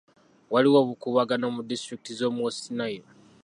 [0.53, 3.07] Waliwo obukuubagano mu disitulikiti z'omu West Nile